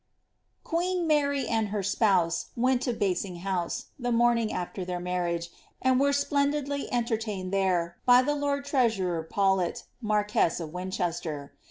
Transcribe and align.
QjCEEN 0.65 1.05
Mart 1.07 1.45
and 1.47 1.67
her 1.67 1.83
spouse 1.83 2.47
went 2.55 2.81
to 2.81 2.91
Basing 2.91 3.35
House, 3.45 3.89
the 3.99 4.11
morning 4.11 4.51
after 4.51 4.83
their 4.83 4.99
marriage, 4.99 5.51
and 5.79 5.99
were 5.99 6.11
splendidly 6.11 6.91
entertained 6.91 7.53
there, 7.53 7.97
by 8.07 8.23
the 8.23 8.33
lord 8.33 8.65
trea 8.65 8.89
surer 8.89 9.21
Paulet, 9.21 9.83
marquess 10.01 10.59
of 10.59 10.73
Winchester. 10.73 11.53